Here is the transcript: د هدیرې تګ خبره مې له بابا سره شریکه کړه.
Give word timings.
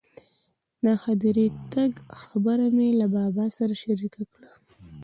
د 0.83 0.85
هدیرې 1.03 1.47
تګ 1.73 1.91
خبره 2.21 2.67
مې 2.75 2.89
له 2.99 3.07
بابا 3.15 3.45
سره 3.57 3.73
شریکه 3.83 4.23
کړه. 4.33 4.51